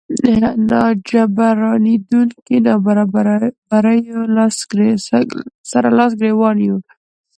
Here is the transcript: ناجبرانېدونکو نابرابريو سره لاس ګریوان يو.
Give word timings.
ناجبرانېدونکو 0.69 2.53
نابرابريو 2.65 4.97
سره 5.71 5.87
لاس 5.97 6.11
ګریوان 6.19 6.57
يو. 6.67 6.77